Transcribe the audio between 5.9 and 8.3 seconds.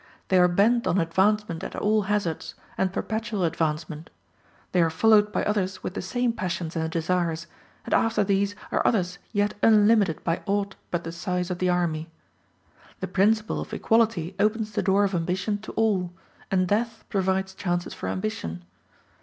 the same passions and desires, and after